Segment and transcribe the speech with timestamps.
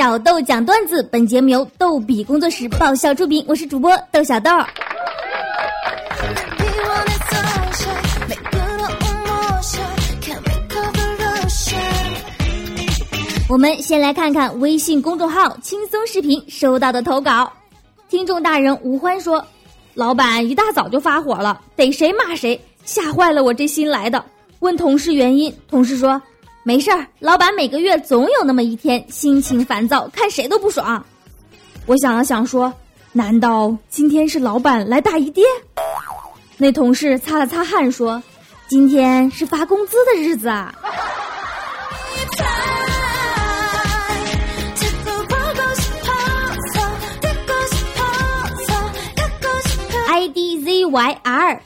[0.00, 4.50] 小豆讲段子，本节目由逗比工作室爆笑出品，我是主播豆小豆。
[13.46, 17.52] 我们先来看看微信公众号“轻松视频”收到的投稿。
[18.08, 19.44] 听众大人吴欢说
[19.92, 24.24] ：“老板一大早就发火了，逮谁骂谁，吓坏了我这新来的。
[24.60, 26.18] 问同事原因，同事说。”
[26.62, 31.02] 没事儿，老板每个月总有那么一天心情烦躁，看谁都不爽。
[31.86, 32.72] 我想了想说
[33.12, 35.42] ：“难道今天是老板来大姨爹？”
[36.58, 38.22] 那同事擦了擦汗说
[38.68, 40.74] ：“今天是发工资的日子啊。”
[50.08, 51.62] I D Z Y R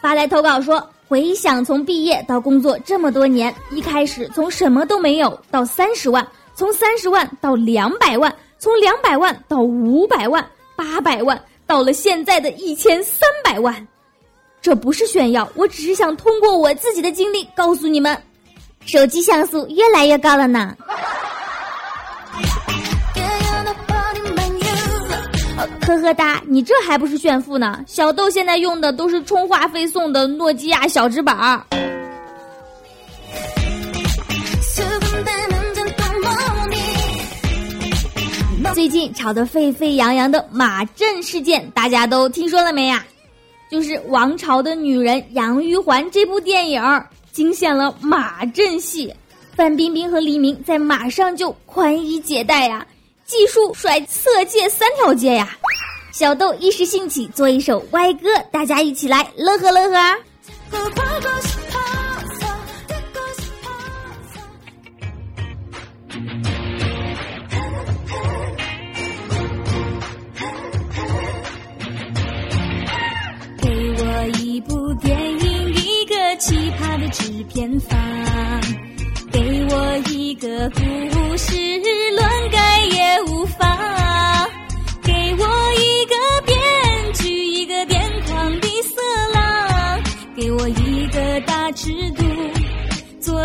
[0.00, 0.88] 发来投稿说。
[1.12, 10.42] 回想从毕业到工作这么多年，一开始从什么都没有到三十万，从三十万到两百万，从两百万到五百万、
[10.74, 13.86] 八百万，到了现在的一千三百万。
[14.62, 18.16] 这不是炫耀，我只是想通过我自己的经历告诉你们，
[18.86, 20.74] 手机像素越来越高了呢。
[25.92, 27.84] 呵呵哒，你这还不是炫富呢？
[27.86, 31.62] 小豆现在用的都是充话费送的诺基亚小直板儿。
[38.72, 43.04] 最近吵得沸沸扬扬的马震事件，大家都听说了没呀？
[43.70, 46.82] 就是《王朝的女人》杨玉环这部电影
[47.32, 49.14] 惊现了马震戏，
[49.54, 52.86] 范冰冰和黎明在马上就宽衣解带呀。
[53.24, 55.56] 技术甩色戒三条街呀！
[56.12, 60.18] 小豆一时兴起做一首歪歌，大家一起来乐呵乐呵。
[73.62, 77.98] 给我一部电影，一个奇葩的制片方，
[79.32, 81.81] 给我一个故事。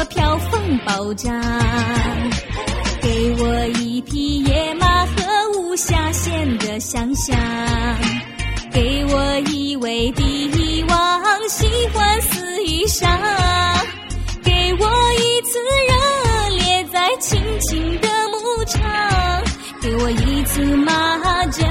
[0.06, 1.34] 票房保障，
[3.02, 7.38] 给我一匹野马和无下限的想象，
[8.72, 13.10] 给我一位帝王喜欢死以上，
[14.44, 18.82] 给我一次热烈在青青的牧场，
[19.82, 21.68] 给我一次马阵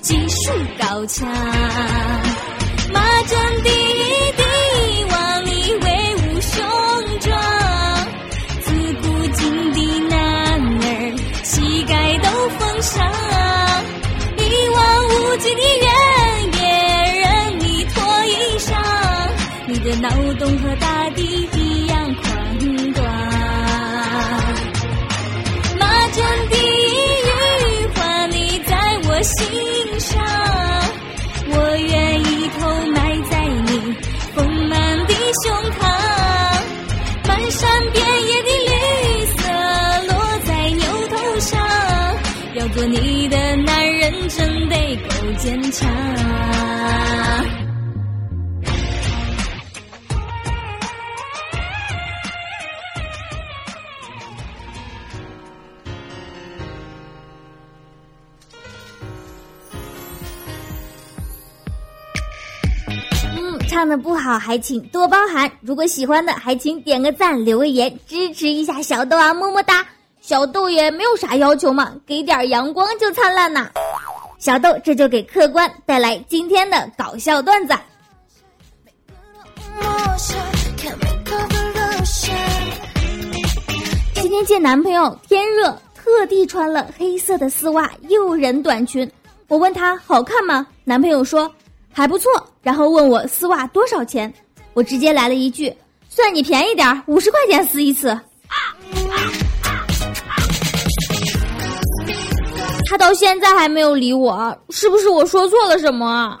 [0.00, 1.28] 技术高强，
[20.44, 23.02] 脑洞和大地一样宽广，
[25.80, 28.76] 马阵第一花你在
[29.08, 30.22] 我心上，
[31.48, 32.98] 我愿一头埋
[33.30, 33.96] 在你
[34.34, 35.50] 丰满的胸
[35.80, 35.82] 膛，
[37.26, 37.62] 漫山
[37.92, 39.40] 遍野的绿色
[40.08, 40.12] 落
[40.44, 41.58] 在牛头上，
[42.54, 45.88] 要做你的男人真得够坚强。
[63.74, 65.50] 唱的不好，还请多包涵。
[65.60, 69.84] 如果喜欢的，还请点个赞，留个言，支持一下小豆啊，么么哒！
[70.20, 73.68] 小豆也没有啥要求嘛，给点阳光就灿烂呐。
[74.38, 77.74] 小豆这就给客官带来今天的搞笑段子。
[84.14, 89.10] 今天见男朋友，天热，特地穿了黑色的丝袜诱人短裙。
[89.48, 90.64] 我问他好看吗？
[90.84, 91.52] 男朋友说。
[91.96, 92.28] 还不错，
[92.64, 94.32] 然后问我丝袜多少钱，
[94.72, 95.72] 我直接来了一句
[96.08, 98.18] ：“算你便宜点儿，五十块钱撕一次。”
[102.88, 106.38] 他到现在还没有理我，是不是我说错了什么？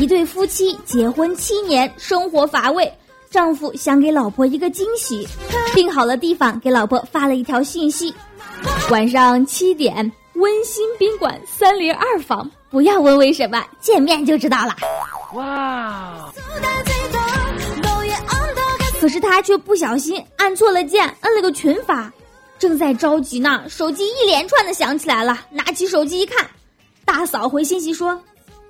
[0.00, 2.90] 一对夫妻结婚七年，生活乏味。
[3.30, 5.26] 丈夫想给老婆一个惊喜，
[5.74, 8.12] 定好了地方，给老婆发了一条信息：
[8.90, 12.50] 晚上七点，温馨宾馆三零二房。
[12.70, 14.76] 不要问为什么，见面就知道了。
[15.34, 16.30] 哇！
[19.00, 22.12] 可是他却不小心按错了键，摁了个群发。
[22.58, 25.38] 正在着急呢，手机一连串的响起来了。
[25.50, 26.46] 拿起手机一看，
[27.04, 28.20] 大嫂回信息说：“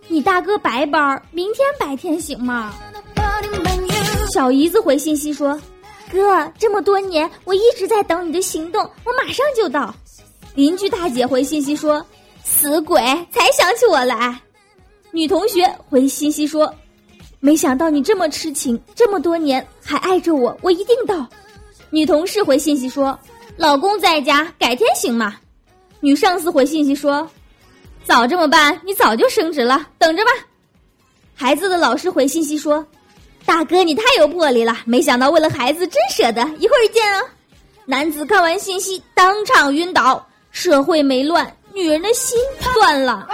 [0.06, 2.74] 你大哥白班，明天白天行吗？”
[4.28, 5.60] 小姨子回信息说
[6.12, 9.94] ：“哥，这么多年我一直在等你的行动，我马上就到。”
[10.54, 12.04] 邻居大姐回信息说
[12.44, 14.40] ：“死鬼，才想起我来。”
[15.12, 16.72] 女同学回信息说
[17.40, 21.26] ：“没想到你这么痴情，这么多年还爱着我，我一定到。”
[21.90, 23.18] 女同事回信息说。
[23.56, 25.34] 老公在家，改天行吗？
[25.98, 27.28] 女上司回信息说
[28.06, 30.30] ：“早这么办，你早就升职了，等着吧。”
[31.34, 32.86] 孩子的老师回信息说
[33.48, 37.22] ：“大哥，你太有魄力了，没想到为了孩子真舍得，一会儿见啊。”
[37.86, 40.22] 男子看完信息当场晕倒。
[40.50, 42.38] 社会没乱，女人的心
[42.74, 43.26] 断了。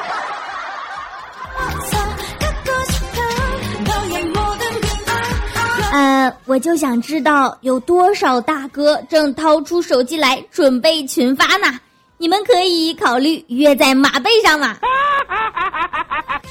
[5.93, 11.79] 呃，我就想知道有多少大哥正掏出手机来准备群发呢？
[12.19, 14.77] 你们可以考虑约在马背上嘛。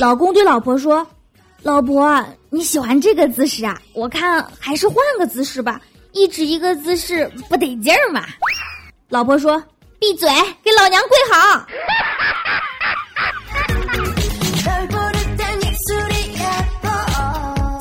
[0.00, 1.04] 老公对老婆说
[1.62, 3.76] ：“老婆，你喜欢这个姿势啊？
[3.94, 5.80] 我看还是换个姿势吧，
[6.12, 8.24] 一直一个姿势不得劲儿嘛。”
[9.10, 9.60] 老婆说
[9.98, 10.30] ：“闭嘴，
[10.62, 11.66] 给老娘跪好。”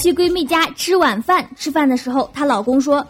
[0.01, 3.05] 去闺蜜家吃晚饭，吃饭的时候，她老公说：“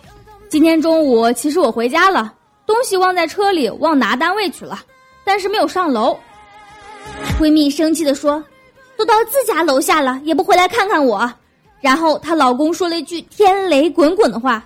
[0.50, 2.34] 今天中午其实我回家了，
[2.66, 4.82] 东西忘在车里，忘拿单位去了，
[5.24, 6.20] 但是没有上楼。”
[7.40, 8.44] 闺蜜生气的说
[8.98, 11.32] ：“都到自家楼下了，也不回来看看我。”
[11.80, 14.64] 然后她老公说了一句天雷滚滚的话：“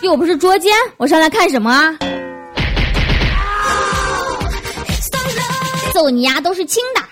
[0.00, 1.98] 又不是捉奸，我上来看什么啊？
[5.92, 7.02] 揍你丫都是轻的。”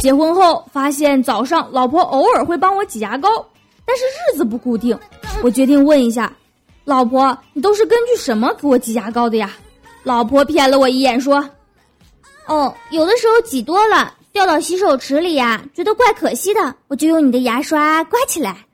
[0.00, 3.28] 结婚后发现早上老婆偶尔会帮我挤牙膏，
[3.84, 4.96] 但是日子不固定。
[5.42, 6.32] 我决定问一下，
[6.86, 9.52] 老婆，你都是根据什么给我挤牙膏的呀？
[10.04, 11.44] 老婆瞥了我一眼说
[12.46, 18.56] ：“哦，有的时候挤多了掉到洗手池里呀，觉得怪可惜的，我就用你的牙刷刮起来。”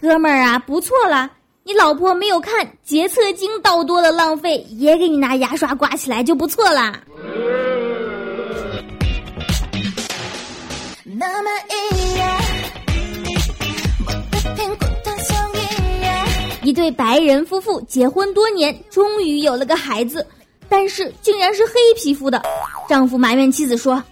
[0.00, 1.30] 哥们儿啊，不错了。
[1.62, 6.98] 你老婆没有看洁厕精倒多了浪费，也给你拿牙刷刮起来就不错啦。
[11.04, 11.99] 一
[16.72, 20.26] 对白人夫妇结婚多年，终于有了个孩子，
[20.68, 22.42] 但是竟然是黑皮肤的。
[22.88, 24.02] 丈夫埋怨妻子说：“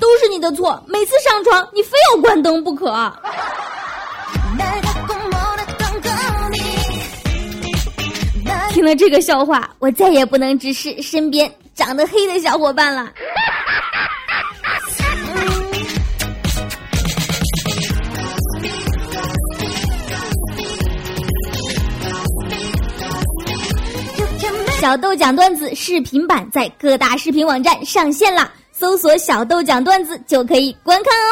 [0.00, 3.12] 都是你的错，每次上床你非要关灯不可。”
[8.70, 13.12] 听了这个笑话，我再也不能直视身边长得黑的小伙伴了。
[24.82, 31.30] 小豆讲段子视频版在各大视频网站上线了，搜索“小豆讲段子”就可以观看哦。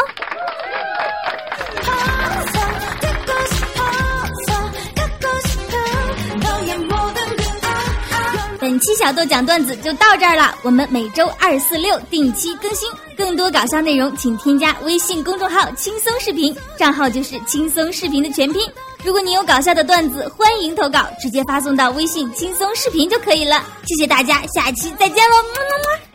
[8.60, 18.62] 本期小豆讲段子就到这儿了，我们每周二、四、六定期更新，更多搞笑内容请添加微信公众号“轻松视频”，账号就是“轻松视频”的全拼。
[19.02, 23.64] 如果你有搞笑的段子，欢迎投稿，直接发送到微信“轻松视频”就可以了。
[23.86, 26.09] 谢谢大家，下期再见喽，么么么。